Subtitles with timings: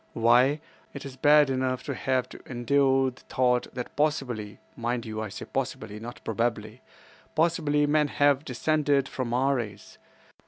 [0.13, 0.61] Why,
[0.95, 5.45] it is bad enough to have to endure the thought that possibly—mind you, I say
[5.45, 9.99] possibly, not probably—possibly men have descended from our race.